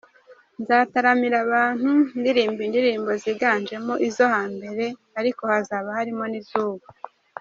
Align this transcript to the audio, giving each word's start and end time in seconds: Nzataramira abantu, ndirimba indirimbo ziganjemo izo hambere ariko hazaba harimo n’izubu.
Nzataramira 0.61 1.37
abantu, 1.45 1.89
ndirimba 2.19 2.61
indirimbo 2.67 3.11
ziganjemo 3.23 3.93
izo 4.07 4.25
hambere 4.33 4.85
ariko 5.19 5.41
hazaba 5.51 5.87
harimo 5.97 6.25
n’izubu. 6.31 6.85